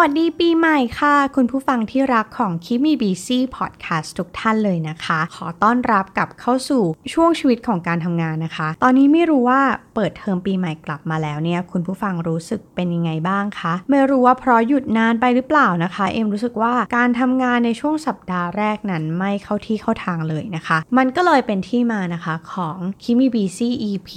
[0.00, 6.82] วัสดีปีใหม่ค่ะ คุณผู้ฟังที่รักของคิมีบีซีพอดแคสต์ทุกท่านเลยนะคะ ขอต้อนรับกลับเข้าสู่
[7.12, 9.60] ช่วงชีวิตของการทำงานนะคะ ตอนนี้ไม่รู้ว่า
[9.94, 24.10] เปิดเทอมปีใหม่กลับมาแล้วเนี่ย คุณผู้ฟังรู้สึกเป็นยังไงบ้างคะ ไม่รู้ว่าเพราะหยุดนานไปหรือเปล่านะคะ เอ็มรู้สึกว่าการทำงานในช่วงสัปดาห์แรกนั้นไม่เข้าที่เข้าทางเลยนะคะ มันก็เลยเป็นที่มานะคะของคิมีบีซี EP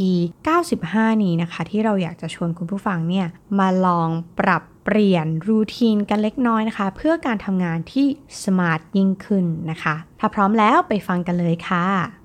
[0.58, 3.28] 95 นี้นะคะ ที่เราอยากจะชวนคุณผู้ฟังเนี่ย
[3.60, 4.12] มาลอง
[4.42, 8.08] ปรับ เปลี่ยน routine กันเล็กน้อยนะคะ เพื่อการทำงานที่
[8.44, 12.23] smart ยิ่งขึ้นนะคะ ถ้าพร้อมแล้วไปฟังกันเลยค่ะ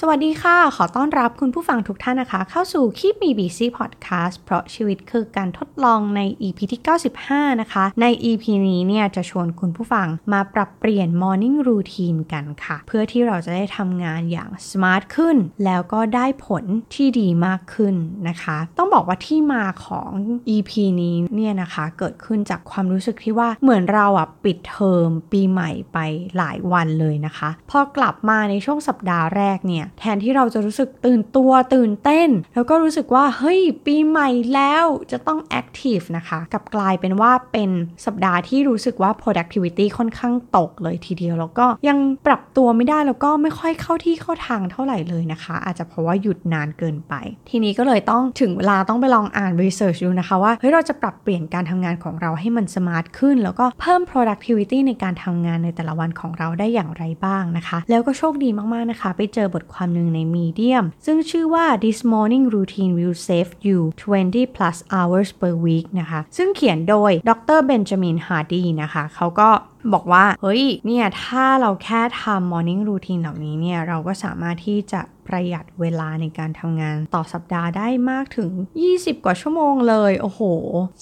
[0.00, 6.82] สวัสดีค่ะ ขอต้อนรับคุณผู้ฟังทุกท่านนะคะ เข้าสู่ Keep Me Busy Podcast เพราะชีวิตคือการทดลองใน EP ที่
[7.20, 17.94] 95 นะคะ ใน EP นี้เนี่ยจะชวนคุณผู้ฟังมาปรับเปลี่ยน Morning Routine กันค่ะ เพื่อที่เราจะได้ทำงานอย่าง smart ขึ้น แล้วก็ได้ผลที่ดีมากขึ้น
[18.28, 20.10] นะคะ ต้องบอกว่าที่มาของ
[20.54, 20.70] EP
[21.02, 25.98] นี้เนี่ยนะคะ เกิดขึ้นจากความรู้สึกที่ว่าเหมือนเราอะปิดเทอมปีใหม่ไป
[26.36, 37.70] หลายวันเลยนะคะ พอกลับมาในช่วงสัปดาห์แรกเนี่ยแทนที่เราจะรู้สึกตื่นตัวตื่นเต้น แล้วก็รู้สึกว่าเฮ้ยปีใหม่แล้วจะต้องแอคทีฟนะคะกับกลายเป็นว่าเป็น
[38.06, 47.14] สัปดาห์ที่รู้สึกว่า productivity ค่อนข้างตกเลยทีเดียว แล้วก็ยังปรับตัวไม่ได้แล้วก็ไม่ค่อยเข้าที่เข้าทางเท่าไหร่เลยนะคะ อาจจะเพราะว่าหยุดนานเกินไป
[47.50, 63.78] ทีนี้ก็เลยต้องถึงเวลาต้องไปลองอ่าน research ดูนะคะว่าเฮ้ยเราจะปรับเปลี่ยนการทำงานของเราให้มันสมาร์ทขึ้น แล้วก็เพิ่ม productivity ในการทำงานในแต่ละวันของเราได้อย่างไรบ้างนะคะ แล้วก็โชคดีมากๆนะคะ ไปเจอบทความความหนึ่งในมีเดียม ซึ่งชื่อว่า this morning routine will save you
[64.00, 69.48] 20 plus hours per week นะคะ ซึ่งเขียนโดยดรเบนจามินฮาร์ดีนะคะ เขาก็
[69.94, 78.50] บอกว่า เฮ้ย เนี่ย ถ้าเราแค่ทำ morning routine เหล่านี้เนี่ย เราก็สามารถที่จะประหยัดเวลาในการทำงานต่อสัปดาห์ได้มากถึง
[78.88, 80.40] 20 กว่าชั่วโมงเลย โอ้โห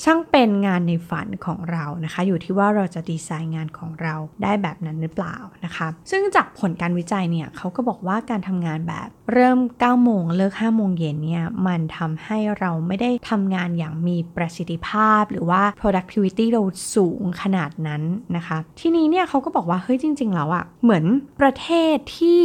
[0.03, 16.63] ช่างเป็นงานในฝันของเรานะคะ อยู่ที่ว่าเราจะดีไซน์งานของเราได้แบบนั้นหรือเปล่านะคะ ซึ่งจากผลการวิจัยเนี่ยเขาก็บอกว่าการทำงานแบบเริ่ม 9 โมงเลิก 5 โมงเย็นเนี่ย มันทำให้เราไม่ได้ทำงานอย่างมีประสิทธิภาพ หรือว่า productivity เรา
[16.95, 18.03] สูงขนาดนั้น
[18.37, 21.05] นะคะทีนี้เนี่ยเขาก็บอกว่าเฮ้ยจริง ๆ แล้วอะเหมือน
[21.41, 22.41] ประเทศที่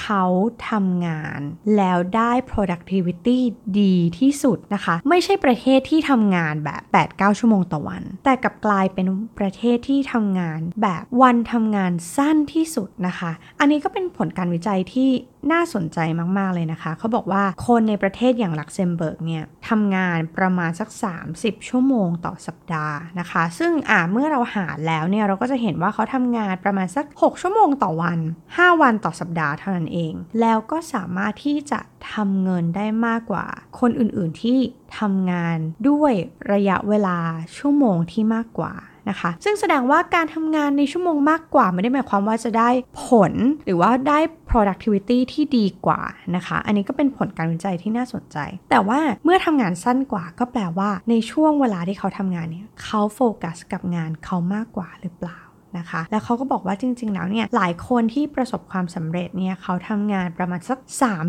[0.00, 0.24] เขา
[0.70, 1.40] ทำงาน
[1.76, 3.38] แล้วได้ productivity
[3.80, 9.06] ดีที่สุดนะคะ ไม่ใช่ประเทศที่ทำงานแบบ 8-9 ชั่วโมงต่อวัน แต่กลับกลายเป็น
[9.38, 15.10] ประเทศที่ทำงานแบบวันทำงานสั้นที่สุดนะคะ อันนี้ก็เป็นผลการวิจัยที่
[15.52, 15.98] น่าสนใจ
[16.38, 20.88] มาก ๆ เลยนะคะ เขาบอกว่าคนในประเทศอย่างลักเซมเบิร์กเนี่ยทำงานประมาณสัก
[21.28, 28.18] 30 ชั่วโมงต่อสัปดาห์นะคะ ซึ่งอ่าเมื่อเราหารแล้วเนี่ยเราก็จะเห็นว่าเขาทำงานประมาณสัก 6 ชั่วโมงต่อวัน
[28.50, 31.80] 5 วันต่อสัปดาห์เท่านั้นเอง แล้วก็สามารถที่จะ
[32.12, 33.46] ทำเงินได้มากกว่า
[33.80, 34.58] คนอื่นๆที่
[34.98, 35.58] ทำงาน
[35.88, 36.12] ด้วย
[36.52, 37.18] ระยะเวลา
[37.56, 38.74] ชั่วโมงที่มากกว่า
[39.10, 42.70] นะคะ ซึ่งแสดงว่าการทำงานในชั่วโมงมากกว่า ไม่ได้หมายความว่าจะได้
[43.04, 43.32] ผล
[43.64, 44.18] หรือว่าได้
[44.50, 46.00] productivity ที่ดีกว่า
[46.36, 48.36] นะคะ อันนี้ก็เป็นผลการวิจัยที่น่าสนใจ
[48.70, 55.40] แต่ว่าเมื่อทำงานสั้นกว่าก็แปลว่าในช่วงเวลาที่เขาทำงานเนี่ยเขาโฟกัสกับงานเขามากกว่าหรือเปล่า
[55.78, 60.78] นะคะ แล้วเขาก็บอกว่าจริง ๆ แล้วเนี่ยหลายคนที่ประสบความสำเร็จเนี่ยเขาทำงานประมาณสัก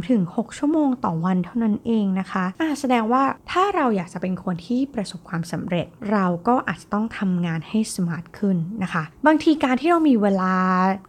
[0.03, 10.53] 3-6 ชั่วโมงต่อวันเท่านั้นเองนะคะะแสดงว่าถ้าเราอยากจะเป็นคนที่ประสบความสำเร็จ เราก็อาจจะต้องทำงานให้สมาร์ทขึ้นนะคะ บางทีการที่เรามีเวลา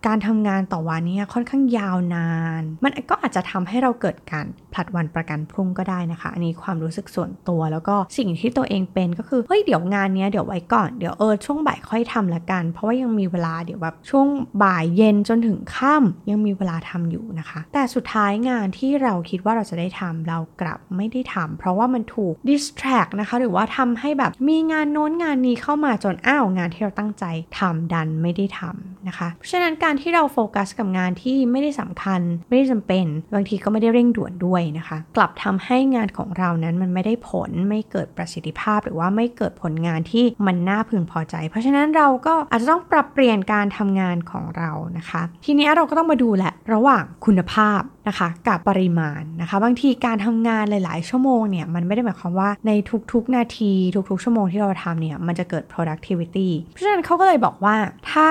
[0.07, 2.31] การทำงานต่อวันเนี้ค่อนข้างยาวนา
[2.61, 14.27] น มันก็อาจจะทำให้เราเกิดการผลัดวันประกันพรุ่งก็ได้นะคะ อันนี้ความรู้สึกส่วนตัวแล้วก็สิ่งที่ตัวเองเป็นก็คือเฮ้ยเดี๋ยวงานเนี้ยเดี๋ยวไว้ก่อนเดี๋ยวเออช่วงบ่ายค่อยทำละกัน เพราะว่ายังมีเวลาเดี๋ยวแบบช่วง
[14.63, 27.25] บ่ายเย็นจนถึงค่ำยังมีเวลาทำอยู่นะคะ แต่สุดท้ายงานที่เราคิดว่าเราจะได้ทำเรากลับไม่ได้ทำเพราะว่ามันถูก distract นะคะหรือว่าทำให้แบบมีงานโน้นงานนี้เข้ามาจนอ้าวงานที่เราตั้งใจ
[27.59, 52.71] ทำดันไม่ได้ทำนะคะเพราะฉะนั้นการที่เราโฟกัสกับงานที่ไม่ได้สำคัญไม่ได้จำเป็น บางทีก็ไม่ได้เร่งด่วนด้วยนะคะ กลับทำให้งานของเรานั้นมันไม่ได้ผลไม่เกิดประสิทธิภาพ หรือว่าไม่เกิดผลงานที่มันน่าพึงพอใจ เพราะฉะนั้นเราก็อาจจะต้องปรับเปลี่ยนการทำงานของเรานะคะ ทีนี้เราก็ต้องมาดูแหละระหว่างคุณภาพนะคะกับปริมาณนะคะ บางทีการทำงานหลาย ๆ ชั่วโมงเนี่ยมันไม่ได้หมายความว่าใน
[53.13, 53.73] ทุก ๆ นาที
[54.11, 57.77] ทุก ๆ ชั่วโมงที่เราทำเนี่ยมันจะเกิด productivity เพราะฉะนั้นเขาก็เลยบอกว่า
[58.11, 58.29] ถ้า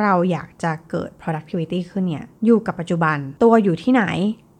[0.00, 4.04] เราอยากจะเกิด productivity ขึ้นเนี่ย อยู่กับปัจจุบัน ตัวอยู่ที่ไหน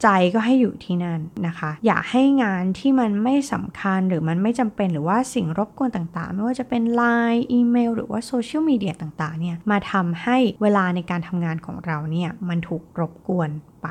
[0.03, 13.51] ใจก็ให้อยู่ที่นั่นนะคะ อย่าให้งานที่มันไม่สำคัญหรือมันไม่จำเป็นหรือว่าสิ่งรบกวนต่างๆ ไม่ว่าจะเป็น Line อีเมลหรือว่าโซเชียลมีเดียต่างๆเนี่ยมาทำให้เวลาในการทำงานของเราเนี่ยมันถูกรบกวน
[13.83, 13.89] ไป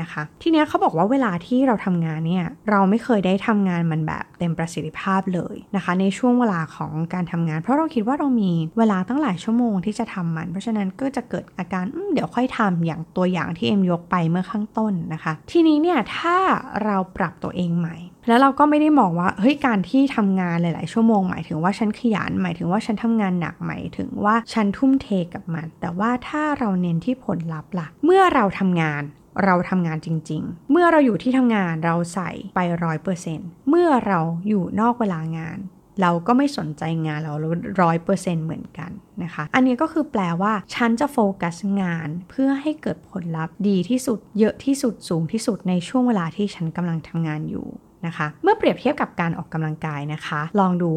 [0.00, 16.36] นะคะ ทีเนี้ยเขาบอกว่าเวลาที่เราทำงานเนี่ยเราไม่เคยได้ทำงานมันแบบเต็มประสิทธิภาพเลยนะคะ ในช่วงเวลาของการทำงาน เพราะเราคิดว่าเรามีเวลาตั้งหลายชั่วโมงที่จะทำมัน เพราะฉะนั้นก็จะเกิดอาการเดี๋ยวค่อยทำอย่างตัวอย่างที่เอ็มยกไปเมื่อข้างต้นนะคะ ทีนี้เนี่ยถ้า
[16.84, 17.96] เราปรับตัวเองใหม่
[18.28, 29.02] แล้วเราก็ไม่ได้มองว่าเฮ้ยการที่ทำงานหลาย ๆ ชั่วโมงหมายถึงว่าฉันขยันหมายถึงว่าฉันทำงานหนักหมายถึงว่าฉันทุ่มเทกับมัน แต่ว่าถ้าเราเน้นที่ผลลัพธ์ล่ะ เมื่อเราทำงาน
[29.44, 35.58] เราทำงานจริง ๆ เมื่อเราอยู่ที่ทำงานเราใส่ไปร้อยเปอร์เซ็นต์เมื่อเราอยู่นอกเวลางาน
[36.02, 37.34] เราก็ไม่สนใจงานเรา
[37.82, 38.90] ร้อยเปอร์เซ็นต์เหมือนกัน
[39.22, 47.66] นะคะ อันนี้ก็คือแปลว่า ฉันจะโฟกัสงานเพื่อให้เกิดผลลัพธ์ดีที่สุด เยอะที่สุดสูงที่สุดในช่วงเวลาที่ฉันกำลังทำงานอยู่
[48.06, 50.90] นะคะเมื่อเปรียบเทียบกับการออกกำลังกายนะคะ ลองดู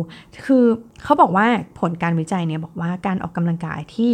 [0.45, 0.65] คือ
[1.03, 1.47] เขาบอกว่า
[1.79, 4.11] ผลการวิจัยเนี่ยบอกว่าการออกกำลังกายที่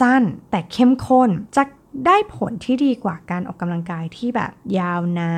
[0.00, 1.62] สั้นแต่เข้มข้นจะ
[2.06, 5.36] ได้ผลที่ดีกว่าการออกกำลังกายที่แบบยาวนา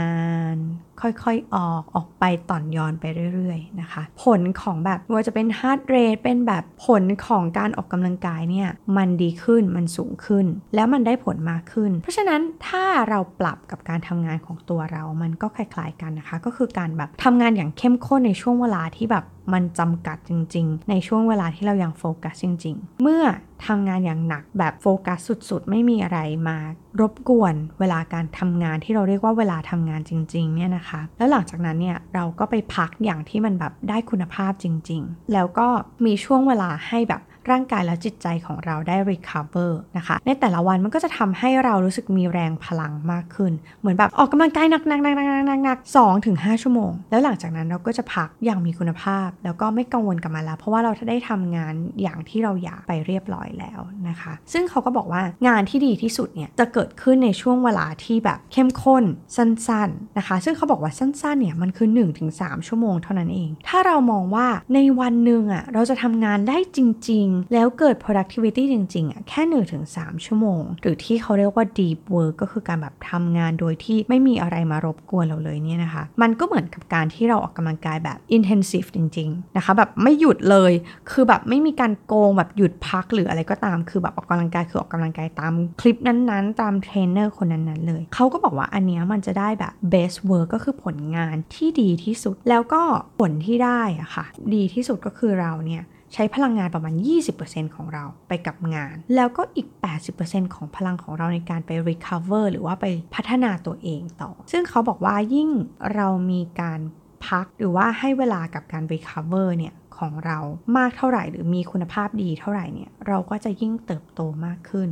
[0.54, 0.56] น
[1.02, 3.04] ค่อยๆออกออกไปต่อนยอนไป
[3.34, 23.22] เรื่อยๆนะคะ ผลของแบบว่าจะเป็น heart rate เป็นแบบผลของการออกกำลังกายเนี่ยมันดีขึ้นมันสูงขึ้น แล้วมันได้ผลมากขึ้น เพราะฉะนั้นถ้าเราปรับกับการทำงานของตัวเรา มันก็คล้ายๆกันนะคะ ก็คือการแบบทำงานอย่างเข้มข้นในช่วงเวลาที่แบบมันจำกัดจริง ๆ ในช่วงเวลาที่เรายังโฟกัสจริง ๆ เมื่อ
[23.66, 25.18] ทำงานอย่างหนักแบบโฟกัส
[25.50, 26.18] สุดๆ ไม่มีอะไร
[26.48, 26.58] มา
[27.00, 35.68] รบกวนเวลาการทำงานที่เราเรียกว่าเวลาทำงานจริงๆเนี่ยนะคะ แล้วหลังจากนั้นเนี่ยเราก็ไปพักอย่างที่มันแบบได้คุณภาพจริง ๆ แล้วก็
[36.06, 59.04] มีช่วงเวลาให้แบบ ร่างกายและจิตใจของเราได้ recover นะคะ ในแต่ละวันมันก็จะทำให้เรารู้สึกมีแรงพลังมากขึ้น เหมือนแบบออกกำลังกายหนักๆๆๆๆๆสองถึงห้าชั่วโมง แล้วหลังจากนั้นเราก็จะพักอย่างมีคุณภาพ แล้วก็ไม่กังวลกับมันแล้วเพราะว่าเราได้ทำงานอย่างที่เราอยากไปเรียบร้อยแล้วนะคะ ซึ่งเขาก็บอกว่างานที่ดีที่สุดเนี่ยจะเกิดขึ้นในช่วงเวลาที่แบบเข้มข้น
[59.36, 61.88] สั้น ๆ นะคะ ซึ่งเขาบอกว่าสั้นๆเนี่ยมันคือ
[62.28, 66.78] 1-3 ชั่วโมงเท่านั้นเอง ถ้าเรามองว่าในวันหนึ่งอะ่ะเราจะทำงานได้จ
[67.10, 69.42] ริงๆ แล้วเกิด productivity จริงๆอะแค่
[69.86, 80.72] 1-3 ชั่วโมง หรือที่เขาเรียกว่า deep work ก็คือการแบบทำงานโดยที่ไม่มีอะไรมารบกวนเราเลยเนี่ยนะคะ มันก็เหมือนกับการที่เราออกกำลังกายแบบ intensive จริง ๆ นะคะ แบบไม่หยุดเลย
[81.10, 92.82] คือแบบไม่มีการโกงแบบหยุดพักหรืออะไรก็ตาม คือแบบออกกำลังกายคือออกกำลังกายตามคลิปนั้นๆ ตามเทรนเนอร์คนนั้นๆเลย เขาก็บอกว่าอันเนี้ยมันจะได้แบบ best work ก็คือผลงานที่ดีที่สุด แล้วก็
[93.20, 94.24] ผลที่ได้อะค่ะ
[94.54, 95.82] ดีที่สุดก็คือเราเนี่ย
[96.14, 96.94] ใช้พลังงานประมาณ
[97.34, 99.68] 20%ของเราไปกับงาน แล้วก็อีก
[100.10, 105.48] 80%ของพลังของเราในการไป recover หรือว่าไปพัฒนาตัวเองต่อ ซึ่งเขาบอกว่ายิ่ง
[105.94, 106.80] เรามีการ
[107.26, 110.38] พักหรือว่าให้เวลากับการ recover เนี่ยของเรา
[110.76, 114.90] มากเท่าไหร่หรือมีคุณภาพดีเท่าไหร่เนี่ยเราก็จะยิ่งเติบโตมากขึ้น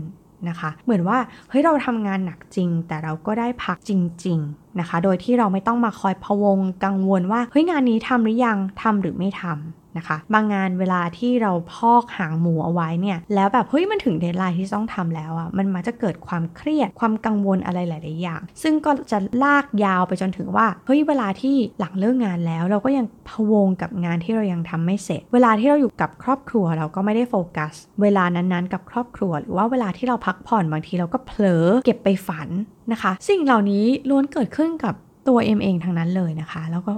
[0.49, 1.19] นะคะ เหมือนว่า
[1.49, 3.93] เฮ้ยเราทำงานหนักจริง แต่เราก็ได้พักจ
[4.25, 27.73] ริง ๆนะคะ โดยที่เราไม่ต้องมาคอยพะวงกังวลว่าเฮ้ยงานนี้ทำหรือยังทำหรือไม่ทำ นะคะ บางงานเวลาที่เราพอกหางหมูเอาไว้เนี่ย แล้วแบบเฮ้ยมันถึงเดทไลน์ที่ต้องทำแล้วอะ่ะ มันมาจะเกิดความเครียด ความกังวลอะไรหลาย ๆ อย่าง ซึ่งก็จะลากยาวไปจนถึงว่า เฮ้ยเวลาที่หลังเลิกงานแล้ว เราก็ยังพะวงกับงานที่เรายังทำไม่เสร็จ เวลาที่เราอยู่กับครอบครัวเราก็ไม่ได้โฟกัส
[28.03, 32.49] เวลานั้น ๆ กับครอบครัว หรือว่าเวลาที่เราพักผ่อนบางทีเราก็เผลอเก็บไปฝัน
[32.93, 34.94] นะคะ สิ่งเหล่านี้ล้วนเกิดขึ้นกับ
[35.29, 36.93] ตัวเอ็มเองทางนั้นเลยนะคะ แล้วก็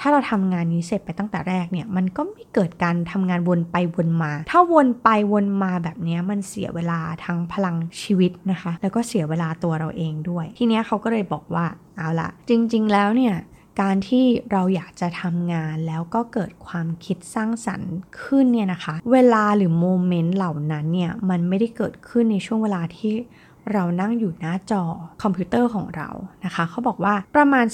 [0.00, 11.66] ถ้าเราทำงานนี้เสร็จไปตั้งแต่แรกเนี่ยมันก็ไม่เกิดการทำงานวนไปวนมา ถ้าวนไปวนมาแบบนี้มันเสียเวลาทั้งพลังชีวิตนะคะ แล้วก็เสียเวลาตัวเราเองด้วย ทีเนี้ยเขาก็เลยบอกว่า
[11.96, 13.36] เอาละจริง ๆ แล้วเนี่ย
[13.80, 23.12] การที่เราอยากจะทำงานแล้วก็เกิดความคิดสร้างสรรค์ขึ้นเนี่ยนะคะ เวลาหรือโมเมนต์เหล่านั้นเนี่ยมันไม่ได้เกิดขึ้นในช่วงเวลาที่
[23.72, 24.84] เรานั่งอยู่หน้าจอ
[25.22, 26.08] คอมพิวเตอร์ของเรา
[26.44, 27.66] นะคะ เขาบอกว่าประมาณ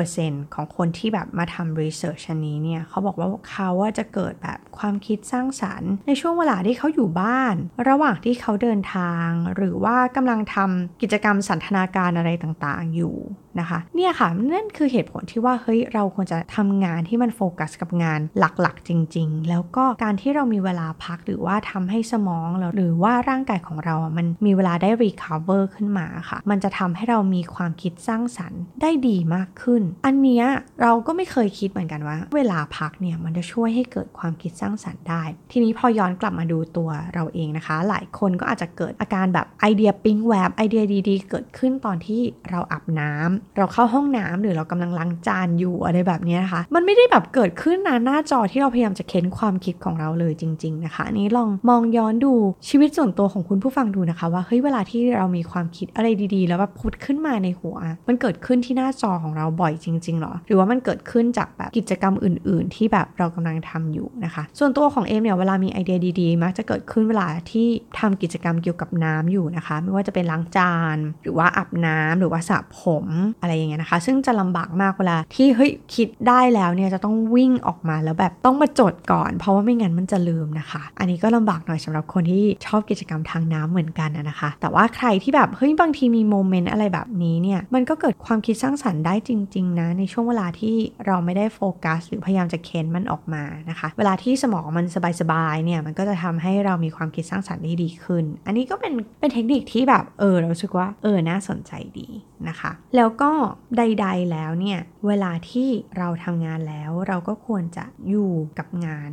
[0.00, 7.54] 16%ของคนที่แบบมาทำรีเสิร์ชอันนี้เนี่ย เขาบอกว่าเขาว่าจะเกิดแบบความคิดสร้างสารรค์ ในช่วงเวลาที่เขาอยู่บ้าน
[7.88, 13.16] ระหว่างที่เขาเดินทาง หรือว่ากำลังทำกิจกรรมสันทนาการอะไรต่างๆ อยู่
[13.60, 30.44] นะคะเนี่ยค่ะนั่นคือเหตุผลที่ว่าเฮ้ยเราควรจะทำงานที่มันโฟกัสกับงานหลักๆ จริง ๆ แล้วก็การที่เรามีเวลาพักหรือว่าทำให้สมองเราหรือว่าร่างกายของเราอะมันมีเวลาได้ recover ขึ้นมาค่ะ มันจะทำให้เรามีความคิดสร้างสรรค์ได้ดีมากขึ้น อันเนี้ย
[30.82, 35.22] เราก็ไม่เคยคิดเหมือนกันว่า เวลาพักเนี่ยมันจะช่วยให้เกิดความคิดสร้างสรรค์ได้
[35.52, 42.20] ทีนี้พอย้อนกลับมาดูตัวเราเองนะคะ หลายคนก็อาจจะเกิดอาการแบบไอเดียปิ๊งแวบไอเดียดีๆ เกิดขึ้นตอนที่
[42.50, 52.34] เราอาบน้ำเราเข้าห้องน้ำหรือเรากำลังล้างจานอยู่อะไรแบบนี้นะคะ มันไม่ได้แบบเกิดขึ้นนะหน้าจอที่เราพยายามจะเค้นความคิดของเราเลยจริง ๆ นะคะ อันนี้ลองมองย้อนดู
[52.68, 57.76] ชีวิตส่วนตัวของคุณผู้ฟังดูนะคะว่าเฮ้ยเวลาที่เรามีความคิดอะไรดีๆ แล้วแบบพุดขึ้นมาในหัว
[58.08, 67.66] มันเกิดขึ้นที่หน้าจอของเราบ่อยจริงๆหรอ หรือว่ามันเกิดขึ้นจากแบบกิจกรรมอื่น ๆ ที่แบบเรากำลังทำอยู่นะคะ ส่วนตัวของเอมเนี่ยเวลามีไอเดียดีๆมักจะเกิดขึ้นเวลาที่
[67.98, 73.06] ทำกิจกรรมเกี่ยวกับน้ำอยู่นะคะ ไม่ว่าจะเป็นล้างจาน หรือว่าอาบน้ำหรือว่าสระผม
[73.40, 90.76] อะไรอย่างเงี้ยนะคะ ซึ่งจะลำบากมากเวลาที่เฮ้ยคิดได้แล้วเนี่ยจะต้องวิ่งออกมาแล้วแบบต้องมาจดก่อน เพราะว่าไม่งั้นมันจะลืมนะคะ อันนี้ก็ลำบากหน่อยสำหรับคนที่ชอบกิจกรรมทางน้ำเหมือนกันนะคะ แต่ว่าใครที่แบบเฮ้ยบางทีมีโมเมนต์อะไรแบบนี้เนี่ยมันก็เกิดความคิดสร้างสรรค์ได้จริง ๆ นะ ในช่วงเวลาที่
[91.06, 94.86] เราไม่ได้โฟกัส หรือพยายามจะเค้นมันออกมานะคะ เวลาที่สมองมัน
[95.20, 102.08] สบายๆเนี่ยมันก็จะทำให้เรามีความคิดสร้างสรรค์ได้ดีขึ้น อันนี้ก็เป็นเป็นเทคนิคที่แบบเออเราสึกว่าเออน่าสนใจดี
[102.48, 103.32] นะคะ แล้วก็็
[103.76, 105.68] ใด ๆแล้วเนี่ยเวลาที่
[105.98, 109.10] เราทำงานแล้วเราก็ควรจะอยู่กับงาน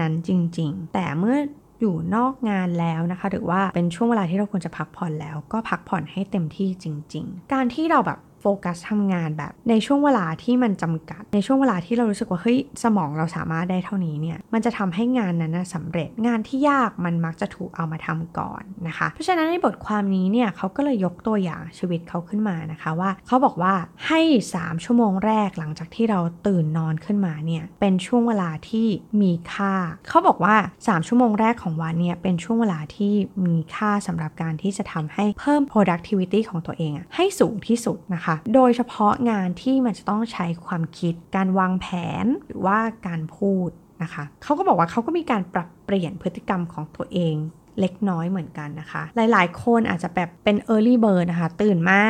[0.00, 1.38] นั้นจริง ๆ แต่เมื่อ
[1.80, 23.74] อยู่นอกงานแล้วนะคะ หรือว่าเป็นช่วงเวลาที่เราควรจะพักผ่อนแล้ว ก็พักผ่อนให้เต็มที่จริง ๆ การที่เราแบบ โฟกัสทำงานแบบในช่วงเวลาที่มันจำกัด ในช่วงเวลาที่เรารู้สึกว่าเฮ้ยสมองเราสามารถได้เท่านี้เนี่ยมันจะทำให้งานนั้นนะสำเร็จงานที่ยากมันมักจะถูกเอามาทำก่อนนะคะ เพราะฉะนั้นในบทความนี้เนี่ยเขาก็เลยยกตัวอย่างชีวิตเขาขึ้นมานะคะว่าเขาบอกว่า
[24.06, 24.20] ให้
[24.54, 28.86] 3 ชั่วโมงแรกหลังจากที่เราตื่นนอนขึ้นมาเนี่ยเป็นช่วงเวลาที่
[29.22, 29.74] มีค่า
[30.08, 33.14] เขาบอกว่า 3 ชั่วโมงแรกของวันเนี่ยเป็นช่วงเวลาที่
[33.46, 41.86] มีค่าสำหรับการที่จะทำให้เพิ่ม productivity ของตัวเองอะให้สูงที่สุดนะคะโดยเฉพาะงานที่มันจะต้องใช้ความคิด การวางแผ
[42.24, 43.70] นหรือว่าการพูด
[44.02, 47.34] นะคะเขาก็บอกว่าเขาก็มีการปรับเปลี่ยนพฤติกรรมของตัวเอง
[47.80, 52.02] เล็กน้อยเหมือนกันนะคะ หลายๆ คนอาจจะแบบเป็น early bird นะคะ ตื่นมา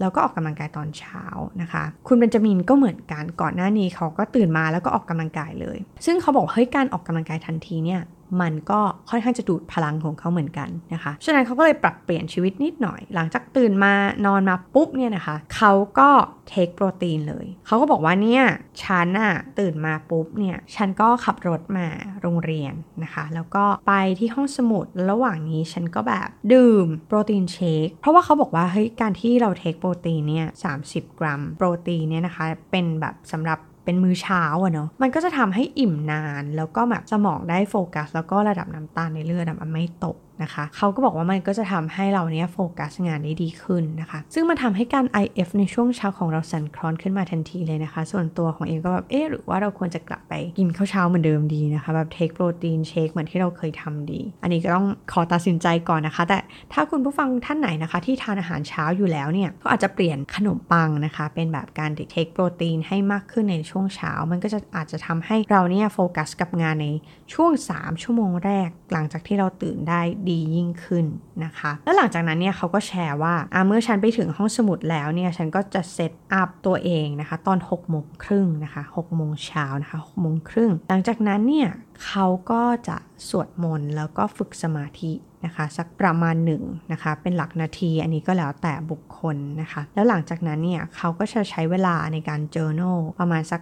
[0.00, 1.24] แล้วก็ออกกำลังกายตอนเช้า
[1.62, 8.00] นะคะ คุณเบนจามินก็เหมือนกันก่อนหน้านี้เขาก็ตื่นมาแล้วก็ออกกำลังกายเลย ซึ่งเขาบอกเฮ้ยการออกกำลังกายทันทีเนี่ย
[8.40, 8.80] มันก็
[9.10, 13.94] ค่อนข้างจะดูดพลังของเขาเหมือนกันนะคะฉะนั้นเขาก็เลยปรับเปลี่ยนชีวิตนิดหน่อย หลังจากตื่นมา
[14.26, 16.10] นอนมาปุ๊บเนี่ยนะคะเขาก็
[16.48, 18.44] เทคโปรตีนเลย เขาก็บอกว่าเนี่ย
[18.82, 21.86] ฉันอะตื่นมาปุ๊บเนี่ยฉันก็ขับรถมา
[22.20, 30.46] โรงเรียนนะคะ แล้วก็ไปที่ห้องสมุดระหว่างนี้ฉันก็แบบดื่มโปรตีนเชคเพราะว่าเขาบอกว่าเฮ้ยการที่เราเทคโปรตีนเนี่ย
[30.82, 56.38] 30กรัมโปรตีนเนี่ยนะคะเป็นแบบสำหรับ เป็นมื้อเช้าอะเนาะมันก็จะทำให้อิ่มนาน แล้วก็แบบสมองได้โฟกัส แล้วก็ระดับน้ำตาลในเลือดมันไม่ตก นะคะ เขาก็บอกว่ามันก็จะทำให้เราเนี้ยโฟกัสงานได้ดีขึ้นนะคะ ซึ่งมันทำให้การ IF ในช่วงเช้าของเราสั่นคลอนขึ้นมาทันทีเลยนะคะ ส่วนตัวของเองก็แบบเอ๊หรือว่าเราควรจะกลับไปกินข้าวเช้าเหมือนเดิมดีนะคะแบบ take protein shake เหมือนที่เราเคยทำดี อันนี้ก็ต้องขอตัดสินใจก่อนนะคะ แต่
[56.72, 66.88] ถ้าคุณผู้ฟังท่านไหนนะคะ ที่ทานอาหารเช้าอยู่แล้วเนี่ยก็อาจจะเปลี่ยนขนมปังนะคะ เป็นแบบการ take โปรตีนให้มากขึ้นในช่วงเช้า มันก็จะอาจจะทำให้เราเนี่ยโฟกัสกับงานใน
[67.34, 71.06] ช่วง 3 ชั่วโมงแรกหลังจากที่เราตื่นได้ดียิ่งขึ้น
[71.44, 73.34] นะคะ แล้วหลังจากนั้นเนี่ยเขาก็แชร์ว่า
[73.66, 81.68] เมื่อฉันไปถึงห้องสมุดแล้วเนี่ยฉันก็จะเซตอัพตัวเองนะคะ ตอน6โมงครึ่งนะคะ6โมงเช้านะคะ6โมงครึ่งหลังจากนั้นเนี่ย
[82.06, 82.96] เขาก็จะ
[83.28, 85.12] สวดมนต์แล้วก็ฝึกสมาธิ
[85.44, 93.60] นะคะสักประมาณหนึ่งนะคะเป็นหลักนาทีอันนี้ก็แล้วแต่บุคคลนะคะ แล้วหลังจากนั้นเนี่ยเขาก็จะใช้เวลาในการ journal ประมาณสัก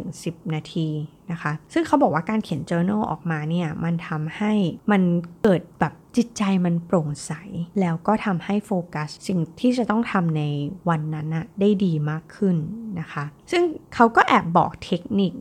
[0.00, 0.88] 5-10 นาที
[1.30, 4.52] นะคะ ซึ่งเขาบอกว่าการเขียน journal ออกมาเนี่ยมันทำให้
[4.90, 5.02] มัน
[5.42, 7.32] เกิดแบบ จิตใจมันโปร่งใส
[7.80, 10.42] แล้วก็ทำให้โฟกัส สิ่งที่จะต้องทำใน
[10.88, 12.56] วันนั้นนะได้ดีมากขึ้น
[13.00, 13.62] นะคะ ซึ่ง
[13.94, 15.32] เขาก็แอบบอกเทคนิค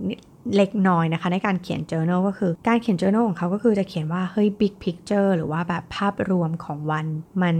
[0.55, 7.05] เล็กน้อยนะคะ ในการเขียน journal ก็คือการเขียน journal ของเขาก็คือจะเขียนว่าเฮ้ย big picture หรือว่าแบบภาพรวมของวัน
[7.43, 7.55] มัน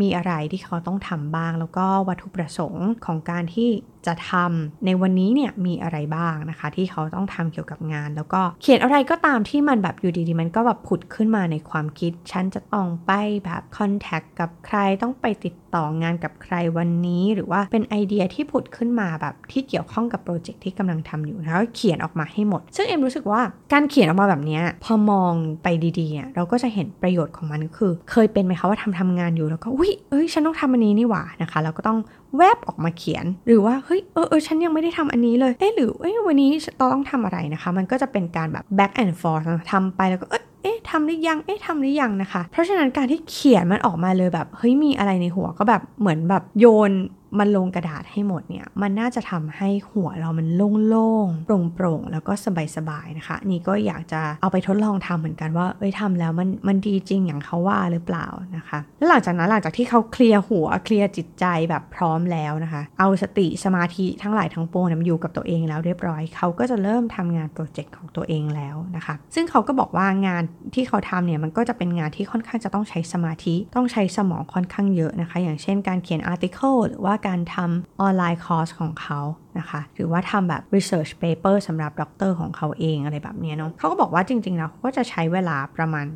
[0.00, 3.68] มีอะไรที่เขาต้องทำบ้าง แล้วก็วัตถุประสงค์ของการที่
[4.06, 13.12] จะทำในวันนี้เนี่ยมีอะไรบ้างนะคะ ที่เขาต้องทำเกี่ยวกับงาน แล้วก็เขียนอะไรก็ตามที่มันแบบอยู่ดีๆ มันก็แบบผุดขึ้นมาในความคิด ฉันจะต้องไป
[13.44, 23.40] แบบคอนแทคกับใครต้องไปติดต่องานกับใครวันนี้ หรือว่าเป็นไอเดียที่ผุดขึ้นมาแบบที่เกี่ยวข้องกับโปรเจกต์ที่กำลังทำอยู่นะคะเขียนออกมาให้หมด ซึ่งเอ็มรู้สึกว่า
[23.72, 25.68] การเขียนออกมาแบบนี้พอมองไป
[25.98, 31.98] ดีๆเราก็จะเห็นประโยชน์ของมันคือ เคยเป็นไหมคะว่าทำทำงานอยู่แล้วก็อุ้ยเอ้ยฉันต้องทำอันนี้นี่หว่านะคะเราก็ต้อง
[32.36, 46.92] แวบออกมาเขียน หรือว่าเฮ้ยเออเออฉันยังไม่ได้ทำอันนี้เลยเอ๊ะหรือเอ้ยวันนี้เราต้องทำอะไรนะคะ มันก็จะเป็นการแบบ back and forth ทำไปแล้วก็เอ๊ะเอ๊ะทำหรือยัง เอ๊ะทำหรือยังนะคะ เพราะฉะนั้นการที่เขียนมันออกมาเลยแบบ เฮ้ย มีอะไรในหัวก็แบบเหมือนแบบโยน
[47.38, 52.32] มันลงกระดาษให้หมดเนี่ย มันน่าจะทำให้หัวเรามันโล่งๆ โปร่งๆ แล้วก็
[52.76, 58.26] สบายๆ นะคะ นี่ก็อยากจะเอาไปทดลองทำเหมือนกันว่า เอ้ยทำแล้วมันมันดีจริงอย่างเขาว่าหรือเปล่า
[58.56, 70.42] นะคะ แล้วหลังจากนั้นหลังจากที่เขาเคลียร์หัวเคลียร์จิตใจแบบพร้อมแล้วนะคะ เอาสติสมาธิทั้งหลายทั้งปวงมันอยู่กับตัวเองแล้วเรียบร้อย เขาก็จะเริ่มทำงานโปรเจกต์ของตัวเองแล้วนะคะ ซึ่งเขาก็บอกว่างาน
[70.74, 79.20] ที่เขาทำเนี่ยมันก็จะเป็นงานที่ค่อนข้างจะต้องใช้สมาธิ ต้องใช้สมองค่อนข้างเยอะนะคะ อย่างเช่นการเขียน article หรือว่าการทำ online course ของเขา
[79.58, 86.06] นะคะหรือว่าทำแบบ research paper สำหรับด็อกเตอร์ของเขาเองอะไรแบบนี้เนาะเขาก็บอกว่าจริงๆแล้วเขาก็จะใช้เวลาประมาณ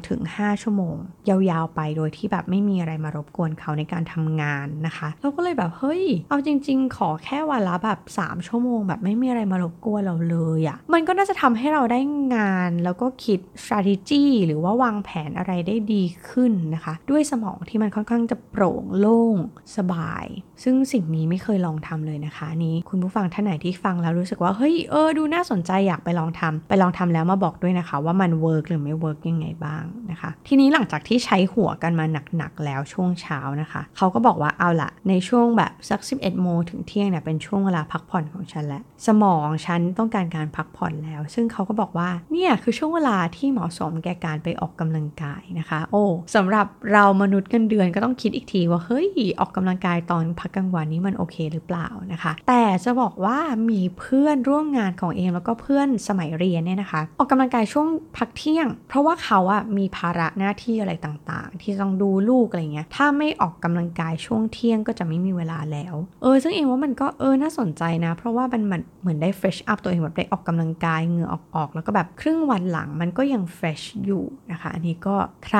[0.00, 0.96] 2-5 ชั่วโมง
[1.28, 12.00] ยาวๆไปโดยที่แบบไม่มีอะไรมารบกวนเขาในการทำงานนะคะเราก็เลยแบบเฮ้ย เอาจริง ๆ ขอแค่วันละแบบ 3 ชั่วโมง แบบไม่มีอะไรมารบกวนเราเลยอะ่ะมันก็น่าจะทำให้เราได้
[12.34, 19.36] งานแล้วก็คิด strategy หรือว่าวางแผนอะไรได้ดีขึ้นนะคะ ด้วยสมองที่มันค่อนข้างจะโปร่งโล่ง
[19.76, 20.26] สบาย
[20.62, 32.04] ซึ่งสิ่งนี้ไม่เคยลองทำเลยนะคะนี้คุณผู้ฟังท่านไหนที่ฟังแล้วรู้สึกว่าเฮ้ยเออดูน่าสนใจอยากไปลองทำไปลองทำแล้วมาบอกด้วยนะคะ ว่ามัน work หรือไม่ work ยังไงบ้างนะคะ ทีนี้หลังจากที่ใช้หัวกันมา
[32.36, 46.04] หนักๆแล้วช่วงเช้านะคะเขาก็บอกว่าเอาละในช่วงแบบสัก 11โมงถึงเที่ยงเนี่ยเป็นช่วงเวลาพักผ่อนของฉันแล้วสมองฉันต้องการการพักผ่อนแล้ว ซึ่งเขาก็บอกว่าเนี่ยคือช่วงเวลาที่เหมาะสมแก่การไปออกกำลังกายนะคะ โอ้
[46.34, 49.06] สำหรับเรามนุษย์เงินเดือนก็ต้องคิดอีกทีว่าเฮ้ย
[49.40, 53.38] ออกกำลังกายตอนพักกลางวันนี้มันโอเคหรือเปล่านะคะ แต่จะบอกว่า
[53.70, 75.58] มีเพื่อนร่วมงานของเองแล้วก็เพื่อนสมัยเรียนเนี่ยนะคะ ออกกำลังกายช่วงพักเที่ยง เพราะว่าเขาอะมีภาระหน้าที่อะไรต่างๆ ที่ต้องดูลูกอะไรเงี้ยถ้าไม่ออกกำลังกายช่วงเที่ยงก็จะไม่มีเวลาแล้ว เออ ซึ่งเอ็มว่ามันก็เออน่าสนใจนะ เพราะว่ามันเหมือนได้ fresh up ตัวเองแบบได้ออกกำลังกายเหงื่อออกๆแล้วก็แบบครึ่งวันหลังมันก็ยัง fresh อยู่นะคะอันนี้ก็ใคร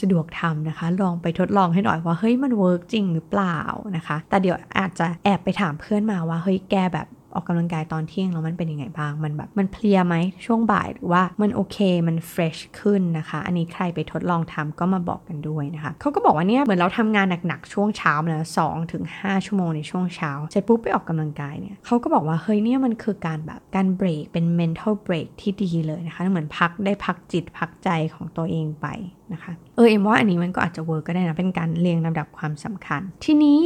[0.00, 3.58] สะดวกทำนะคะ ลองไปทดลองให้หน่อยว่าเฮ้ยมัน work จริงหรือเปล่า
[3.96, 10.14] นะคะ แต่เดี๋ยวอาจจะแอบไปถามเพื่อนมาว่าเฮ้ยแกแบบออกกำลังกายตอนเที่ยงแล้วมันเป็นยังไงบ้าง มันแบบมันเพลียไหม
[10.46, 11.78] ช่วงบ่ายหรือว่ามันโอเค
[12.08, 28.86] มัน fresh ขึ้นนะคะ อันนี้ใครไปทดลองทำก็มาบอกกันด้วยนะคะเขาก็บอกว่าเนี่ยเหมือนเราทำงานหนักๆช่วงเช้ามาแล้วสองถึงห้าชั่วโมงในช่วงเช้าเสร็จปุ๊บไปออกกำลังกายเนี่ยเขาก็บอกว่าเฮ้ยเนี่ยมันคือการแบบการเบรกเป็น mental break ที่ดีเลยนะคะเหมือนพักได้พักจิตพักใจของตัวเองไป
[29.32, 33.62] นะคะเออเอ็มว่าอันนี้มันก็อาจจะ work ก็ได้นะเป็นการเรียงลำดับความสำคัญ ทีนี้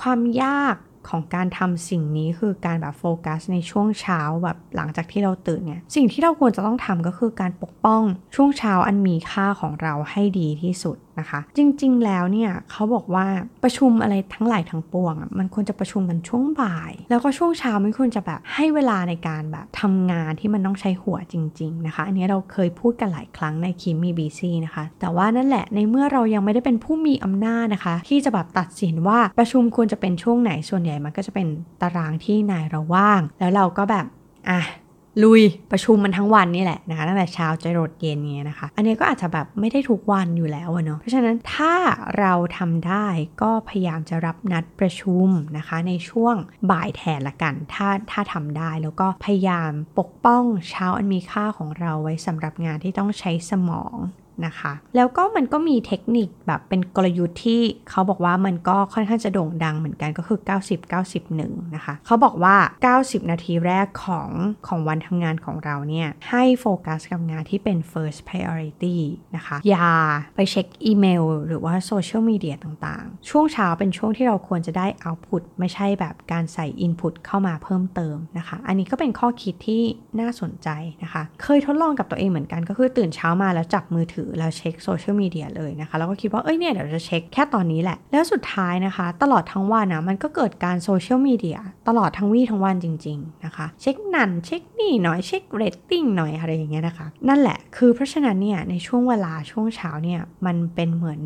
[0.00, 0.76] ความยาก
[1.08, 8.02] ของการทำสิ่งนี้คือการแบบโฟกัสในช่วงเช้าแบบหลังจากที่เราตื่นเนี่ยสิ่งที่เราควรจะต้องทำก็คือการปกป้อง
[8.34, 13.26] ช่วงเช้าอันมีค่าของเราให้ดีที่สุด นะคะ จริงๆ แล้วเนี่ยเขาบอกว่า
[13.62, 31.46] ประชุมอะไรทั้งหลายทั้งปวง มันควรจะประชุมกันช่วงบ่าย แล้วก็ช่วงเช้าไม่ควรจะแบบให้เวลาในการแบบทำงานที่มันต้องใช้หัวจริง ๆ นะคะ อันนี้เราเคยพูดกันหลายครั้งในคิมมีบีซีนะคะ แต่ว่านั่นแหละในเมื่อเรายังไม่ได้เป็นผู้มีอำนาจนะคะ ที่จะแบบตัดสินว่าประชุมควรจะเป็นช่วงไหนส่วนใหญ่มันก็จะเป็น
[31.82, 34.06] ตารางที่นายเราว่าง แล้วเราก็แบบ
[34.50, 34.60] อะ
[35.22, 41.74] ลุยประชุมมันทั้งวันนี่แหละนะคะตั้งแต่เช้าจนรดเย็นเงี้ยนะคะ อันนี้ก็อาจจะแบบไม่ได้ทุกวันอยู่แล้วเนาะเพราะฉะนั้นถ้า
[42.18, 43.06] เราทำได้
[43.42, 46.36] ก็พยายามจะรับนัดประชุมนะคะ ในช่วง
[46.70, 53.96] บ่ายแทนละกัน ถ้าถ้าทำได้แล้วก็พยายามปกป้องเช้าอันมีค่าของเราไว้สำหรับงานที่ต้องใช้สมอง
[54.46, 60.80] นะคะ แล้วก็มันก็มีเทคนิคแบบเป็นกลยุทธ์ที่เขาบอกว่ามันก็ค่อนข้างจะโด่งดังเหมือนกันก็คือ 90
[61.26, 62.56] 90 1 นะคะ เขาบอกว่า
[62.96, 64.30] 90 นาทีแรกของ
[64.66, 68.96] ของวันทำงานของเราเนี่ยให้โฟกัสกับงานที่เป็น first priority
[69.36, 69.90] นะคะ อย่า
[70.36, 79.82] ไปเช็คอีเมลหรือว่า social media ต่างๆ ช่วงเช้าเป็นช่วงที่เราควรจะได้ output ไม่ใช่แบบการใส่ input เข้ามาเพิ่มเติมนะคะ อันนี้ก็เป็นข้อคิดที่
[80.20, 80.68] น่าสนใจ
[81.02, 101.20] นะคะ เคยทดลองกับตัวเองเหมือนกันก็คือตื่นเช้ามาแล้วจับมือถือแล้วเช็ค social media เลยนะคะ แล้วก็คิดว่าเอ้ยเนี่ยเดี๋ยวจะเช็คแค่ตอนนี้แหละ แล้วสุดท้ายนะคะ ตลอดทั้งวันนะมันก็เกิดการ social mediaตลอดทั้งวี่ทั้งวันจริง ๆนะคะ เช็คนั่นเช็คนี่หน่อยเช็คเรตติ้งหน่อยอะไรอย่างเงี้ยนะคะ นั่นแหละคือเพราะฉะนั้นเนี่ยในช่วงเวลาช่วงเช้าเนี่ยมันเป็นเหมือน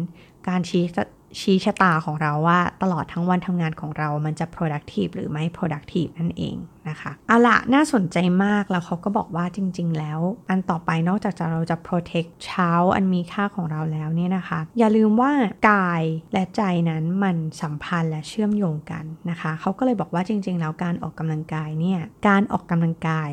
[0.48, 0.84] การชี้
[1.40, 6.56] ชี้ชะตาของเราว่าตลอดทั้งวันทำงานของเรามันจะ productive หรือไม่ productive นั่นเอง
[6.88, 15.32] นะคะเอาละน่าสนใจมากแล้วเขาก็บอกว่าจริง ๆ แล้ว อันต่อไปนอกจากจะเราจะ protect เช้าอันมีค่าของเราแล้วเนี่ยนะคะ อย่าลืมว่า
[15.70, 23.30] กายและใจนั้นมันสัมพันธ์และเชื่อมโยงกันนะคะเขาก็เลยบอกว่าจริง ๆ แล้วการออกกำลังกายเนี่ยการออกกำลังกาย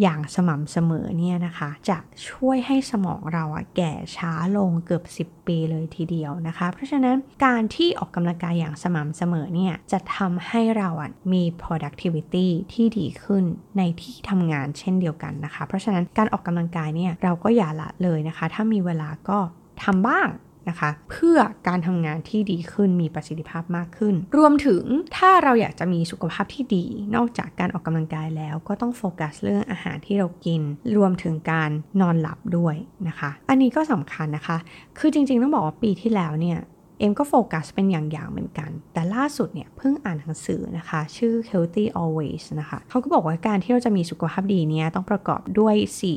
[0.00, 13.44] อย่างสม่ำเสมอเนี่ยนะคะจะช่วยให้สมองเราอะแก่ช้าลงเกือบ 10 ปีเลยทีเดียวนะคะ เพราะฉะนั้นการที่ออกกำลังกายอย่างสม่ำเสมอเนี่ยจะทำให้เราอะมี productivity ที่ที่ดีขึ้น
[13.78, 19.38] ในที่ทำงานเช่นเดียวกันนะคะ เพราะฉะนั้นการออกกำลังกายเนี่ยเราก็อย่าละเลยนะคะ ถ้ามีเวลาก็
[19.84, 20.28] ทำบ้าง
[20.68, 24.82] นะคะเพื่อการทำงานที่ดีขึ้นมีประสิทธิภาพมากขึ้น รวมถึง
[25.16, 30.62] ถ้าเราอยากจะมีสุขภาพที่ดี นอกจากการออกกำลังกายแล้ว ก็ต้องโฟกัสเรื่องอาหารที่เรากิน
[30.96, 32.76] รวมถึงการนอนหลับด้วย
[33.08, 34.58] นะคะ อันนี้ก็สำคัญนะคะ
[34.98, 36.58] คือจริงๆต้องบอกว่าปีที่แล้วเนี่ย
[37.02, 45.74] เอ็มก็โฟกัสเป็นอย่างๆเหมือนกัน แต่ล่าสุดเนี่ยเพิ่งอ่านหนังสือนะคะ ชื่อ Healthy Always นะคะเขาก็บอกว่าการที่เราจะมีสุขภาพดีเนี่ยต้องประกอบด้วย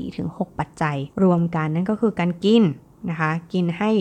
[0.09, 2.63] 4-6 ปัจจัย รวมกันนั่นก็คือการกิน
[3.09, 3.91] นะคะกินให้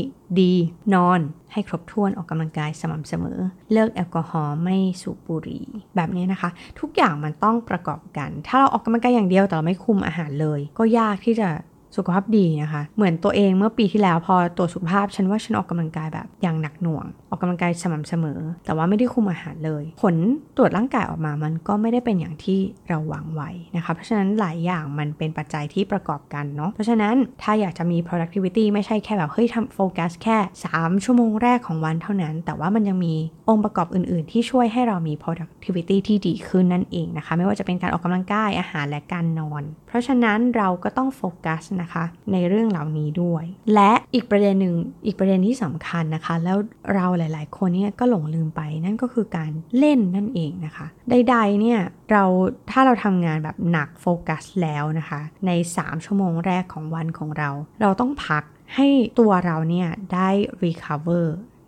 [0.41, 0.53] ดี
[0.95, 1.21] นอน
[1.53, 3.39] ให้ครบถ้วนออกกำลังกายสม่ำเสมอ
[3.73, 5.67] เลิกแอลกอฮอล์ไม่สูบบุหรี่
[5.97, 11.49] แบบนี้นะคะ ทุกอย่างมันต้องประกอบกัน ถ้าเราออกกำลังกายอย่างเดียวแต่เราไม่คุมอาหารเลย ก็ยากที่จะ
[11.97, 20.15] สุขภาพดีนะคะ เหมือนตัวเองเมื่อปีที่แล้วพอตรวจสุขภาพฉันว่าฉันออกกำลังกายแบบอย่างหนักหน่วง ออกกำลังกายสม่ำเสมอ แต่ว่าไม่ได้คุมอาหารเลย ผล
[20.57, 30.37] ตรวจร่างกายออกมามันก็ไม่ได้เป็นอย่างที่เราหวังไว้นะคะ เพราะฉะนั้นหลายอย่างมันเป็นปัจจัยที่ประกอบกันเนาะ เพราะฉะนั้นถ้าอยากจะมี productivity ไม่ใช่แค่แบบเฮ้ยทำโฟกัสแค่
[30.73, 33.15] 3 ชั่วโมงแรกของวันเท่านั้น แต่ว่ามันยังมี
[33.49, 39.63] องค์ประกอบอื่น ๆ ที่ช่วยให้เรามี productivity ที่ดีขึ้นนั่นเองนะคะ ไม่ว่าจะเป็นการออกกำลังกายอาหารและการนอน
[39.95, 44.77] ราะฉะนั้นเราก็ต้องโฟกัสนะคะในเรื่องเหล่านี้ด้วย และอีกประเด็นหนึ่ง
[45.07, 46.59] อีกประเด็นที่สำคัญนะคะ แล้ว
[46.95, 51.81] เราหลาย ๆ คนเนี่ยก็หลงลืมไปนั่นก็คือการเล่นนั่นเองนะคะ ใด ๆ เนี่ย
[52.11, 52.25] เรา
[52.71, 58.43] ถ้าเราทำงานแบบหนักโฟกัสแล้วนะคะ ใน 3 ชั่วโมงแรกของวันของเรา เราต้องพัก
[58.75, 60.29] ให้ตัวเราเนี่ยได้
[60.63, 61.27] recover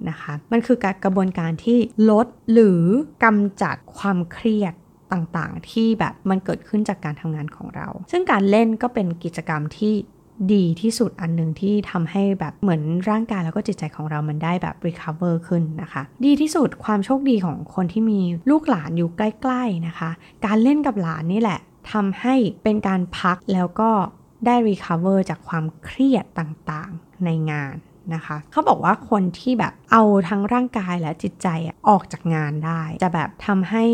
[0.08, 1.78] นะคะ มันคือการกระบวนการที่
[2.10, 2.82] ลดหรือ
[3.24, 4.74] กำจัดความเครียด
[5.12, 9.94] ต่างๆ ที่แบบมันเกิดขึ้นจากการทำงานของเรา ซึ่งการเล่นก็เป็นกิจกรรมที่
[10.54, 20.10] ดีที่สุดอันหนึ่งที่ทำให้แบบเหมือนร่างกายแล้วก็จิตใจของเรามันได้แบบ recover ขึ้นนะคะ ดีที่สุดความโชคดีของคนที่มีลูกหลานอยู่ใกล้ๆนะคะ
[20.46, 21.60] การเล่นกับหลานนี่แหละ
[21.92, 23.90] ทำให้เป็นการพักแล้วก็
[24.46, 27.74] ได้ recover จากความเครียดต่างๆในงาน
[28.14, 31.48] นะคะเขาบอกว่าคนที่แบบเอาทั้งร่างกายและจิตใจ
[31.88, 33.84] ออกจากงานได้ จะแบบทำให้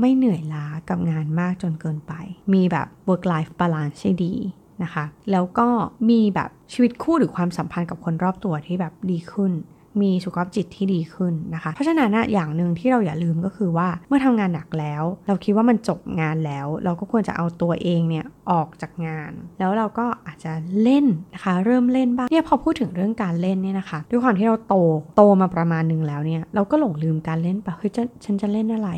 [0.00, 2.12] ไม่เหนื่อยล้ากับงานมากจนเกินไป
[2.52, 4.34] มีแบบ work life balance ที่ดี
[4.82, 5.68] นะคะ แล้วก็
[6.10, 9.52] มีแบบชีวิตคู่หรือความสัมพันธ์กับคนรอบตัวที่แบบดีขึ้น
[10.00, 20.52] มีสุขภาพจิตที่ดีขึ้นนะคะ เพราะฉะนั้นนะอย่างหนึ่งที่เราอย่าลืมก็คือว่าเมื่อทำงานหนักแล้ว เราคิดว่ามันจบงานแล้ว เราก็ควรจะเอาตัวเองเนี่ยออกจากงาน แล้วเราก็อาจจะ
[20.82, 24.74] เล่นนะคะเริ่มเล่นบ้างเนี่ยพอพูดถึงเรื่องการเล่นเนี่ยนะคะ ด้วยความที่เราโต
[25.16, 27.90] โตมาประมาณหนึ่งแล้วเนี่ยเราก็หลงลืมการเล่นไปเฮ้ย
[28.24, 28.90] ฉันจะเล่นอะไร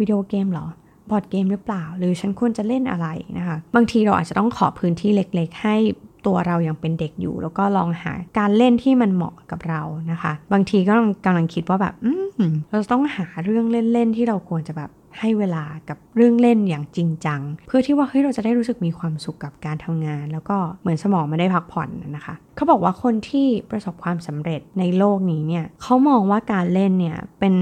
[0.00, 0.66] วิดีโอเกมเหรอ
[1.10, 3.08] บอร์ดเกมหรือเปล่า หรือฉันควรจะเล่นอะไร
[3.38, 5.76] นะคะ บางทีเราอาจจะต้องขอพื้นที่เล็ก ๆ ให้
[6.26, 12.12] ตัวเรายังเป็นเด็กอยู่ แล้วก็ลองหาการเล่นที่มันเหมาะกับเรานะคะ บางทีก็กำลังคิดว่าแบบอื
[12.70, 27.54] เราต้องหาเรื่องเล่นๆที่เราควรจะแบบให้เวลากับเรื่องเล่นอย่างจริงจัง เพื่อที่ว่าเฮ้ยเราจะได้รู้สึกมีความสุขกับการทำงาน แล้วก็เหมือนสมองไม่ได้พักผ่อนนะคะ เขาบอกว่าคนที่ประสบความสำเร็จในโลกนี้เนี่ยเขามองว่าการเล่นเนี่ยเป็น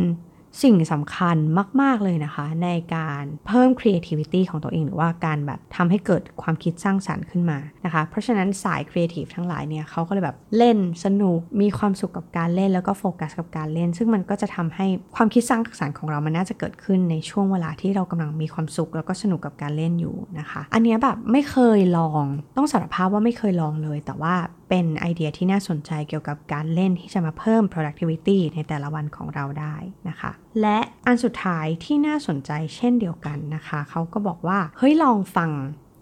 [0.62, 1.36] สิ่งสำคัญ
[1.80, 22.24] มาก ๆ เลยนะคะ ในการเพิ่ม creativity ของตัวเอง หรือว่าการแบบทำให้เกิดความคิดสร้างสารรค์ขึ้นมานะคะ เพราะฉะนั้นสาย creative ทั้งหลายเนี่ยเขาก็เลยแบบเล่นสนุก มีความสุขกับการเล่นแล้วก็โฟกัสกับการเล่น ซึ่งมันก็จะทำให้ความคิดสร้างสารรค์ของเรามันน่าจะเกิดขึ้นในช่วงเวลาที่เรากำลังมีความสุขแล้วก็สนุกกับการเล่นอยู่นะคะ อันนี้แบบไม่เคยลอง
[22.56, 24.34] ต้องสารภาพว่าไม่เคยลองเลย แต่ว่า
[24.68, 29.76] เป็นไอเดียที่น่าสนใจเกี่ยวกับการเล่นที่จะมาเพิ่ม productivity ในแต่ละวันของเราได้
[30.08, 35.50] นะคะ และอันสุดท้ายที่น่าสนใจเช่นเดียวกันนะคะ เขาก็บอกว่าเฮ้ยลองฟัง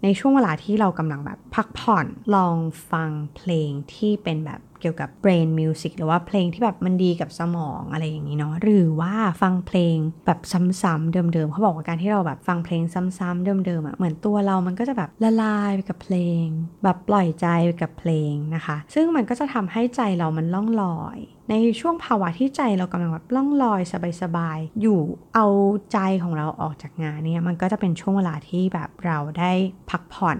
[0.03, 2.57] ในช่วงเวลาที่เรากำลังแบบพักผ่อนลอง
[2.91, 10.39] ฟังเพลงที่เป็นแบบ เกี่ยวกับ brain music หรือว่าเพลงที่แบบมันดีกับสมองอะไรอย่างนี้เนาะหรือว่าฟังเพลงแบบ
[10.81, 16.45] ซ้ำๆเดิมๆเขาบอกว่าการที่เราแบบฟังเพลงซ้ำๆเดิมๆอะ่ะเหมือนตัวเรามันก็จะแบบละลายไปกับเพลง
[16.83, 21.17] แบบปล่อยใจไปกับเพลงนะคะ ซึ่งมันก็จะทำให้ใจเรามันล่องลอย
[21.49, 23.81] ในช่วงภาวะที่ใจเรากำลังแบบล่องลอย
[24.21, 25.01] สบายๆ อยู่
[25.35, 25.45] เอา
[25.91, 29.51] ใจของเราออกจากงานเนี่ยมันก็จะเป็นช่วงเวลาที่แบบเราได้
[29.89, 30.37] พักผ่อน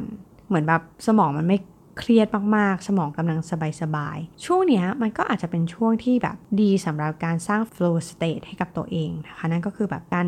[0.48, 1.58] เหมือนแบบสมองมันไม่
[1.98, 3.40] เครียดมากๆ สมองกำลัง
[3.82, 10.28] สบายๆ ช่วงเนี้ยมันก็อาจจะเป็นช่วงที่แบบดีสำหรับการสร้าง flow state ให้กับตัวเองนะคะ นั่นก็คือแบบการ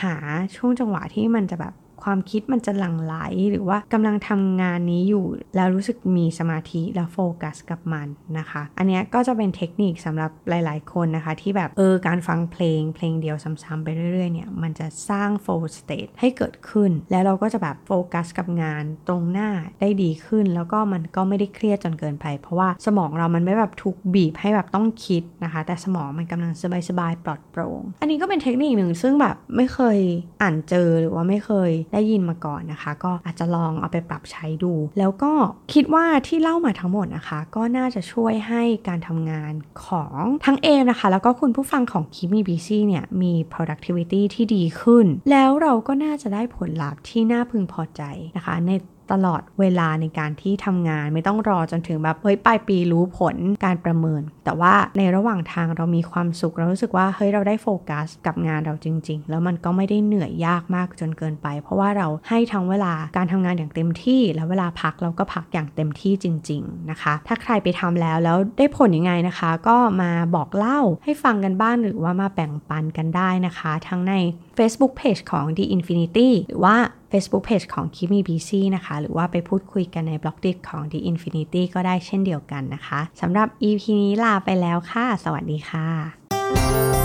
[0.00, 0.14] หา
[0.56, 3.14] ช่วงจังหวะที่มันจะแบบ ความคิดมันจะหลั่งไหล
[3.50, 8.08] หรือว่ากำลังทำงานนี้อยู่ แล้วรู้สึกมีสมาธิแล้วโฟกัสกับมัน
[8.38, 26.52] นะคะ อันนี้ก็จะเป็นเทคนิคสำหรับหลาย ๆ คนนะคะ ที่แบบเออการฟังเพลงเพลงเดียวซ้ำๆไปเรื่อย ๆ เนี่ย มันจะสร้าง flow state ให้เกิดขึ้น แล้วเราก็จะแบบโฟกัสกับงานตรงหน้าได้ดีขึ้น แล้วก็มันก็ไม่ได้เครียดจนเกินไป เพราะว่าสมองเรามันไม่แบบถูกบีบให้แบบต้องคิดนะคะ แต่สมองมันกำลัง
[26.88, 29.98] สบายๆปลอดโปร่งอันนี้ก็เป็นเทคนิคหนึ่งซึ่งแบบไม่เคย
[30.42, 35.32] อ่านเจอหรือว่าไม่เคยได้ยินมาก่อนนะคะ ก็อาจจะลองเอาไปปรับใช้ดู แล้วก็
[35.74, 39.52] คิดว่าที่เล่ามาทั้งหมดนะคะ ก็น่าจะช่วยให้การทำงาน
[39.86, 48.02] ของทั้งเอมนะคะ แล้วก็คุณผู้ฟังของคิมีบีซีเนี่ยมี productivity ที่ดีขึ้น แล้วเราก็น่าจะได้ผลลัพธ์ที่น่าพึงพอใจ
[48.36, 48.70] นะคะใน
[49.12, 74.14] ตลอดเวลาในการที่ทำงานไม่ต้องรอจนถึงแบบเฮ้ยปลายปีรู้ผลการประเมิน แต่ว่าในระหว่างทางเรามีความสุขเรารู้สึกว่าเฮ้ยเราได้โฟกัสกับงานเราจริง ๆ แล้วมันก็ไม่ได้เหนื่อยยากมากจนเกินไป เพราะว่าเราให้ทั้งเวลาการทำงานอย่างเต็มที่ แล้วเวลาพักเราก็พักอย่างเต็มที่จริง ๆนะคะ ถ้าใครไปทำแล้วแล้วได้ผลยังไงนะคะ ก็มาบอกเล่าให้ฟังกันบ้างหรือว่ามาแบ่งปันกันได้นะคะ ทั้งใน
[74.58, 76.76] Facebook Page ของ The Infinity หรือว่า
[77.10, 85.06] Facebook Page ของ k i m i BC นะคะ หรือว่าไปพูดคุยกันในบล็อกดิของ The Infinity ก็ได้เช่นเดียวกันนะคะสำหรับ EP นี้ลาไปแล้วค่ะ
[85.24, 86.97] สวัสดีค่ะ